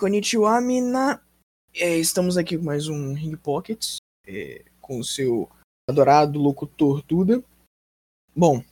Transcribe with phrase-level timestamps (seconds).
[0.00, 1.22] Konnichiwa, mina!
[1.74, 5.46] É, estamos aqui com mais um Ring Pockets, é, com o seu
[5.86, 7.44] adorado locutor Duda.
[8.34, 8.64] Bom,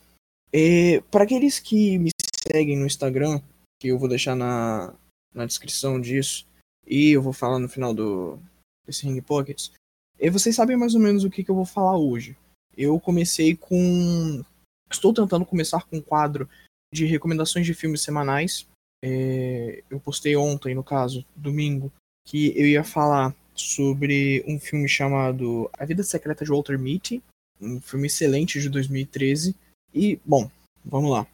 [0.51, 2.09] é, para aqueles que me
[2.51, 3.39] seguem no Instagram,
[3.79, 4.91] que eu vou deixar na,
[5.31, 6.47] na descrição disso,
[6.87, 8.39] e eu vou falar no final do,
[8.87, 9.71] desse Ring Pockets,
[10.17, 12.35] é, vocês sabem mais ou menos o que, que eu vou falar hoje.
[12.75, 14.43] Eu comecei com.
[14.91, 16.49] Estou tentando começar com um quadro
[16.91, 18.67] de recomendações de filmes semanais.
[19.03, 21.91] É, eu postei ontem, no caso, domingo,
[22.25, 27.21] que eu ia falar sobre um filme chamado A Vida Secreta de Walter Mitty,
[27.59, 29.55] um filme excelente de 2013.
[29.93, 30.49] E, bom,
[30.83, 31.27] vamos lá.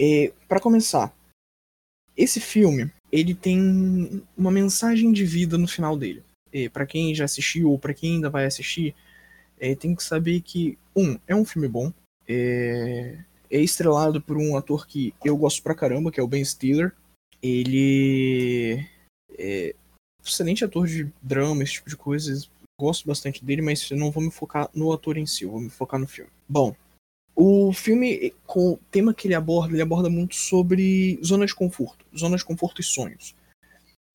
[0.00, 1.14] É, para começar,
[2.16, 6.22] esse filme ele tem uma mensagem de vida no final dele.
[6.52, 8.94] É, para quem já assistiu ou para quem ainda vai assistir,
[9.58, 11.92] é, tem que saber que um é um filme bom.
[12.26, 13.18] É,
[13.50, 16.92] é estrelado por um ator que eu gosto pra caramba, que é o Ben Stiller.
[17.42, 18.86] Ele
[19.38, 19.74] é
[20.24, 22.50] excelente ator de drama, esse tipo de coisas.
[22.78, 25.98] Gosto bastante dele, mas não vou me focar no ator em si, vou me focar
[25.98, 26.30] no filme.
[26.48, 26.74] Bom,
[27.34, 32.04] o filme, com o tema que ele aborda, ele aborda muito sobre zona de conforto,
[32.16, 33.34] zona de conforto e sonhos.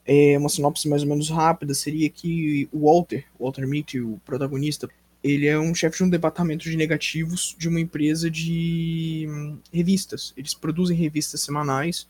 [0.05, 4.88] É uma sinopse mais ou menos rápida seria que o Walter, Walter Mitty, o protagonista,
[5.25, 10.31] ele é um chefe de um departamento de negativos de uma empresa de hum, revistas.
[10.37, 12.07] Eles produzem revistas semanais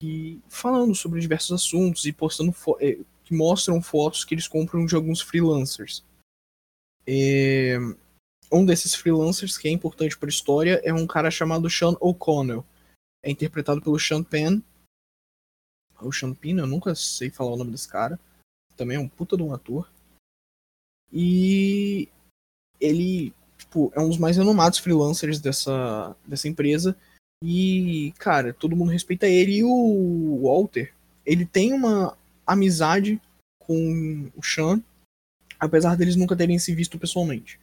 [0.00, 4.94] e falando sobre diversos assuntos e postando é, que mostram fotos que eles compram de
[4.94, 6.04] alguns freelancers.
[7.04, 7.76] É,
[8.52, 12.64] um desses freelancers que é importante para a história é um cara chamado Sean O'Connell.
[13.20, 14.62] É interpretado pelo Sean Penn.
[16.00, 18.16] O Sean Penn, eu nunca sei falar o nome desse cara.
[18.76, 19.90] Também é um puta de um ator.
[21.12, 22.08] E
[22.80, 23.32] ele
[23.68, 26.96] tipo, é um dos mais renomados freelancers dessa, dessa empresa.
[27.44, 29.58] E, cara, todo mundo respeita ele.
[29.58, 30.92] E o Walter,
[31.24, 33.20] ele tem uma amizade
[33.60, 34.82] com o Sean,
[35.60, 37.60] apesar deles nunca terem se visto pessoalmente.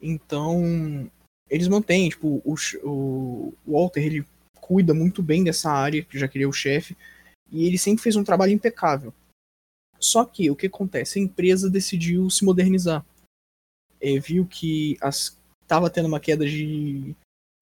[0.00, 1.10] Então,
[1.50, 4.26] eles mantêm, tipo, o, o Walter, ele
[4.60, 6.96] cuida muito bem dessa área, já que ele é o chefe,
[7.52, 9.12] e ele sempre fez um trabalho impecável.
[9.98, 11.18] Só que o que acontece?
[11.18, 13.04] A empresa decidiu se modernizar
[14.06, 14.96] é, viu que
[15.62, 17.14] estava tendo uma queda de,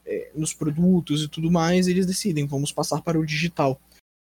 [0.04, 3.80] é, nos produtos e tudo mais, eles decidem, vamos passar para o digital.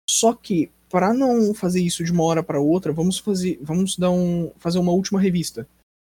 [0.09, 4.09] Só que, para não fazer isso de uma hora para outra, vamos fazer, vamos dar
[4.09, 5.67] um, fazer uma última revista.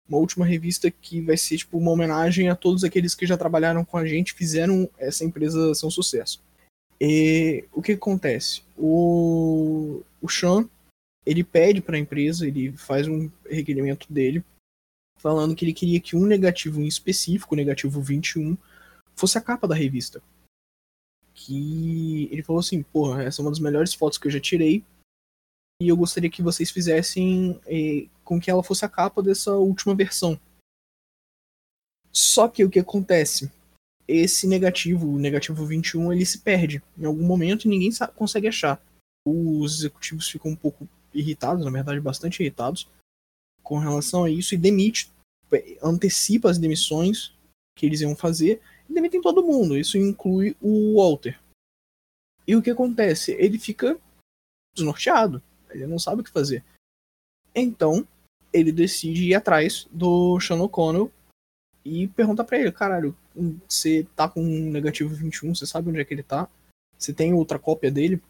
[0.09, 3.85] Uma última revista que vai ser tipo uma homenagem a todos aqueles que já trabalharam
[3.85, 6.43] com a gente, fizeram essa empresa ser um sucesso.
[6.99, 8.63] E o que acontece?
[8.77, 10.69] O, o Sean
[11.27, 14.43] ele pede para a empresa, ele faz um requerimento dele
[15.21, 18.57] falando que ele queria que um negativo em específico, o negativo 21,
[19.15, 20.23] fosse a capa da revista.
[21.35, 24.83] Que ele falou assim, porra, essa é uma das melhores fotos que eu já tirei.
[25.81, 29.95] E eu gostaria que vocês fizessem eh, com que ela fosse a capa dessa última
[29.95, 30.41] versão.
[32.11, 33.51] Só que o que acontece?
[34.09, 38.83] Esse negativo, o negativo 21, ele se perde em algum momento e ninguém consegue achar.
[39.27, 42.89] Os executivos ficam um pouco irritados, na verdade, bastante irritados
[43.71, 45.13] com relação a isso e demite,
[45.81, 47.33] antecipa as demissões
[47.79, 49.79] que eles iam fazer e demitem todo mundo.
[49.79, 51.41] Isso inclui o Walter.
[52.49, 53.31] E o que acontece?
[53.39, 53.97] Ele fica
[54.75, 55.41] desnorteado.
[55.71, 56.65] Ele não sabe o que fazer.
[57.55, 58.05] Então,
[58.53, 61.13] ele decide ir atrás do Sean O'Connell
[61.85, 63.17] e pergunta para ele: caralho,
[63.69, 66.51] você tá com um negativo 21, você sabe onde é que ele tá?
[66.99, 68.21] Você tem outra cópia dele?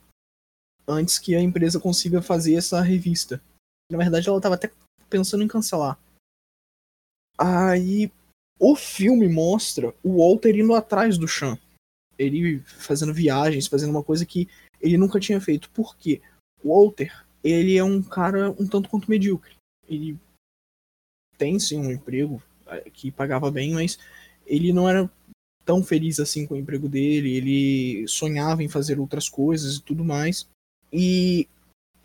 [0.86, 3.42] Antes que a empresa consiga fazer essa revista.
[3.90, 4.70] Na verdade, ela tava até
[5.10, 5.98] pensando em cancelar.
[7.36, 8.10] Aí
[8.58, 11.58] o filme mostra o Walter indo atrás do Sean.
[12.18, 14.46] Ele fazendo viagens, fazendo uma coisa que
[14.80, 15.70] ele nunca tinha feito.
[15.70, 16.20] Por quê?
[16.62, 19.56] O Walter, ele é um cara um tanto quanto medíocre.
[19.88, 20.18] Ele
[21.38, 23.98] tem sim um emprego é, que pagava bem, mas
[24.46, 25.10] ele não era
[25.64, 27.34] tão feliz assim com o emprego dele.
[27.34, 30.46] Ele sonhava em fazer outras coisas e tudo mais.
[30.92, 31.48] E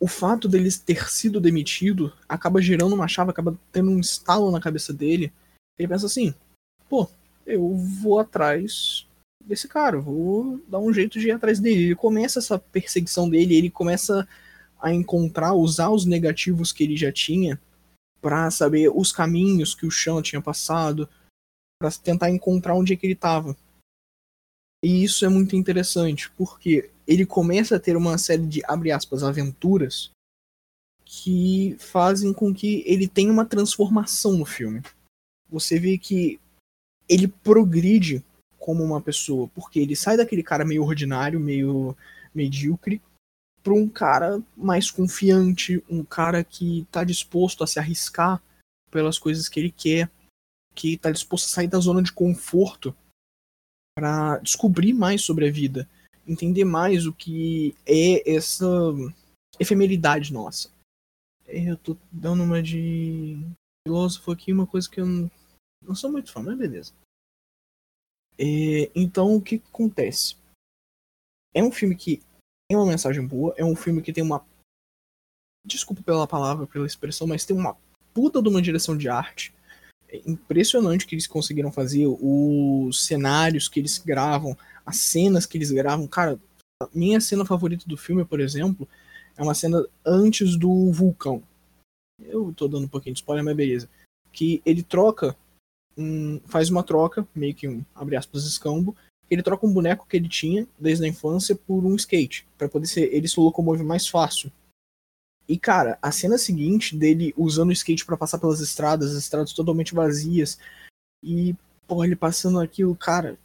[0.06, 4.62] o fato dele ter sido demitido acaba gerando uma chave, acaba tendo um estalo na
[4.62, 5.34] cabeça dele.
[5.80, 6.32] Ele pensa assim:
[6.88, 7.10] pô,
[7.44, 9.08] eu vou atrás
[9.44, 11.86] desse cara, vou dar um jeito de ir atrás dele.
[11.86, 14.28] Ele começa essa perseguição dele, ele começa
[14.80, 17.60] a encontrar, usar os negativos que ele já tinha
[18.22, 21.10] para saber os caminhos que o chão tinha passado,
[21.82, 23.58] para tentar encontrar onde é que ele estava.
[24.86, 29.24] E isso é muito interessante, porque ele começa a ter uma série de, abre aspas,
[29.24, 30.12] aventuras
[31.04, 34.84] que fazem com que ele tenha uma transformação no filme.
[35.50, 36.40] Você vê que
[37.10, 38.24] ele progride
[38.60, 41.98] como uma pessoa, porque ele sai daquele cara meio ordinário, meio
[42.32, 43.02] medíocre,
[43.64, 48.40] para um cara mais confiante, um cara que está disposto a se arriscar
[48.92, 50.12] pelas coisas que ele quer,
[50.76, 52.96] que está disposto a sair da zona de conforto
[53.96, 55.90] para descobrir mais sobre a vida,
[56.28, 58.66] entender mais o que é essa
[59.58, 60.70] efemeridade nossa.
[61.48, 63.38] Eu tô dando uma de
[63.88, 65.32] filósofo aqui, uma coisa que eu não,
[65.82, 66.94] não sou muito fã, mas beleza.
[68.38, 70.36] É, então, o que acontece?
[71.54, 72.22] É um filme que
[72.70, 74.46] tem uma mensagem boa, é um filme que tem uma.
[75.66, 77.78] Desculpa pela palavra, pela expressão, mas tem uma
[78.14, 79.55] puta de uma direção de arte.
[80.16, 85.72] É impressionante que eles conseguiram fazer, os cenários que eles gravam, as cenas que eles
[85.72, 86.08] gravam.
[86.08, 86.40] Cara,
[86.94, 88.88] minha cena favorita do filme, por exemplo,
[89.36, 91.44] é uma cena antes do vulcão.
[92.22, 93.90] Eu tô dando um pouquinho de spoiler, mas beleza.
[94.32, 95.36] Que ele troca,
[95.98, 98.96] um, faz uma troca, meio que um, abre aspas, escambo,
[99.30, 102.88] ele troca um boneco que ele tinha desde a infância por um skate, para poder
[102.88, 104.52] ser ele se locomove mais fácil.
[105.48, 109.54] E cara, a cena seguinte dele usando o skate para passar pelas estradas, as estradas
[109.54, 110.58] totalmente vazias,
[111.24, 111.56] e
[111.88, 113.38] porra, ele passando aquilo, cara,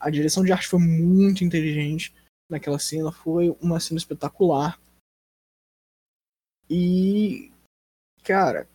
[0.00, 2.12] a direção de arte foi muito inteligente
[2.50, 4.80] naquela cena, foi uma cena espetacular.
[6.68, 7.52] E
[8.22, 8.68] cara,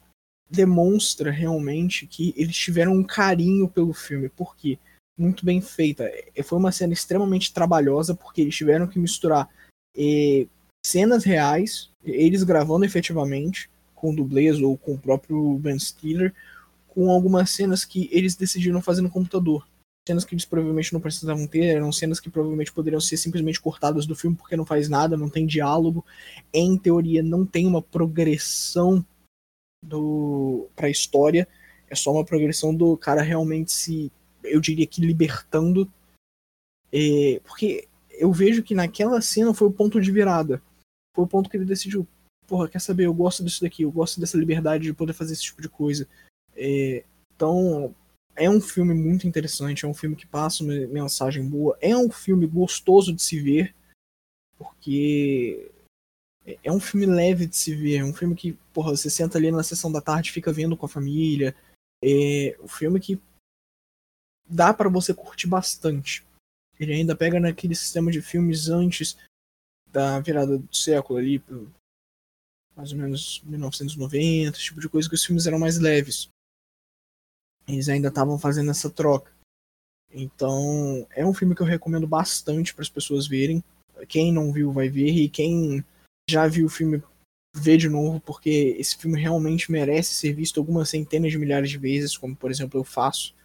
[0.50, 4.80] demonstra realmente que eles tiveram um carinho pelo filme, porque
[5.18, 6.10] muito bem feita.
[6.44, 9.50] Foi uma cena extremamente trabalhosa, porque eles tiveram que misturar
[9.96, 10.48] eh,
[10.86, 16.34] cenas reais, eles gravando efetivamente, com dublês ou com o próprio Ben Stiller,
[16.88, 19.68] com algumas cenas que eles decidiram fazer no computador.
[20.08, 24.06] Cenas que eles provavelmente não precisavam ter, eram cenas que provavelmente poderiam ser simplesmente cortadas
[24.06, 26.04] do filme porque não faz nada, não tem diálogo.
[26.54, 29.06] Em teoria, não tem uma progressão
[29.86, 31.48] do para a história,
[31.90, 34.12] é só uma progressão do cara realmente se
[34.44, 35.92] eu diria que libertando.
[36.92, 40.62] É, porque eu vejo que naquela cena foi o ponto de virada.
[41.20, 42.08] Foi o ponto que ele decidiu,
[42.48, 45.44] porra, quer saber, eu gosto disso daqui, eu gosto dessa liberdade de poder fazer esse
[45.44, 46.08] tipo de coisa.
[46.56, 47.04] É,
[47.36, 47.94] então,
[48.38, 52.10] é um filme muito interessante, é um filme que passa uma mensagem boa, é um
[52.10, 53.76] filme gostoso de se ver,
[54.58, 55.70] porque
[56.64, 59.52] é um filme leve de se ver, é um filme que, porra, você senta ali
[59.52, 61.54] na sessão da tarde, fica vendo com a família.
[62.02, 63.20] É um filme que
[64.48, 66.26] dá para você curtir bastante.
[66.80, 69.18] Ele ainda pega naquele sistema de filmes antes
[69.92, 71.44] da virada do século ali,
[72.76, 76.30] mais ou menos 1990, esse tipo de coisa que os filmes eram mais leves.
[77.68, 79.32] Eles ainda estavam fazendo essa troca.
[80.12, 83.64] Então, é um filme que eu recomendo bastante para as pessoas verem.
[84.08, 85.84] Quem não viu vai ver e quem
[86.30, 87.04] já viu o filme
[87.56, 91.78] vê de novo, porque esse filme realmente merece ser visto algumas centenas de milhares de
[91.78, 93.36] vezes, como por exemplo eu faço.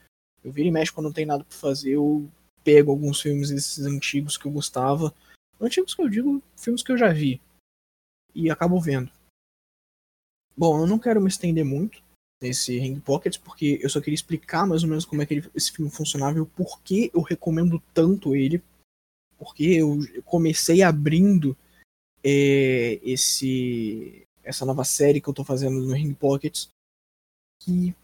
[0.43, 2.31] Eu viro e mexo quando não tem nada pra fazer, eu
[2.63, 5.13] pego alguns filmes desses antigos que eu gostava.
[5.65, 7.41] Antigos que eu digo, filmes que eu já vi.
[8.35, 9.11] E acabo vendo.
[10.57, 12.03] Bom, eu não quero me estender muito
[12.43, 15.51] nesse Ring Pockets, porque eu só queria explicar mais ou menos como é que ele,
[15.55, 18.63] esse filme funcionava e o porquê eu recomendo tanto ele.
[19.39, 21.57] Porque eu comecei abrindo
[22.23, 26.69] é, esse essa nova série que eu tô fazendo no Ring Pockets.
[27.63, 27.95] Que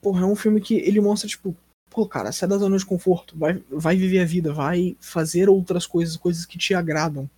[0.00, 1.56] porra, é um filme que ele mostra, tipo,
[1.90, 5.86] pô, cara, sai da zona de conforto, vai, vai viver a vida, vai fazer outras
[5.86, 7.28] coisas, coisas que te agradam.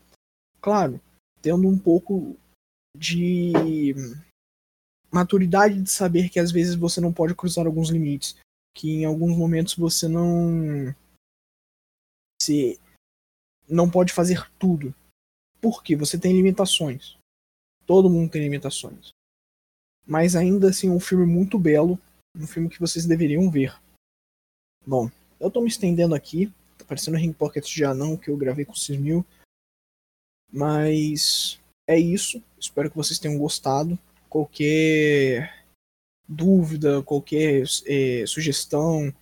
[0.61, 1.01] Claro,
[1.41, 2.37] tendo um pouco
[2.97, 3.95] de
[5.11, 8.37] maturidade de saber que às vezes você não pode cruzar alguns limites,
[8.77, 10.95] que em alguns momentos você não
[12.41, 12.79] se
[13.69, 14.95] não pode fazer tudo.
[15.61, 17.17] Porque você tem limitações.
[17.87, 19.11] Todo mundo tem limitações.
[20.05, 21.99] Mas ainda assim um filme muito belo,
[22.37, 23.81] um filme que vocês deveriam ver.
[24.87, 28.65] Bom, eu tô me estendendo aqui, tá parecendo Ring Pocket já não, que eu gravei
[28.65, 29.25] com o mil.
[30.53, 32.43] Mas é isso.
[32.59, 33.99] Espero que vocês tenham gostado.
[34.29, 35.65] Qualquer
[36.29, 39.13] dúvida, qualquer é, sugestão,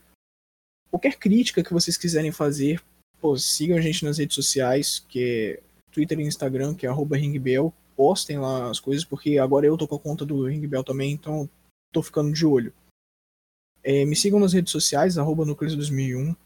[0.90, 2.82] qualquer crítica que vocês quiserem fazer,
[3.20, 5.62] pô, sigam a gente nas redes sociais, que é
[5.92, 7.72] Twitter e Instagram, que é ringbell.
[7.96, 11.48] Postem lá as coisas, porque agora eu tô com a conta do Ringbell também, então
[11.92, 12.72] tô ficando de olho.
[13.82, 16.36] É, me sigam nas redes sociais, arroba 2001